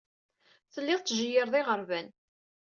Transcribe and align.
Tellid 0.73 0.99
tettjeyyired 1.01 1.53
iɣerban. 1.59 2.07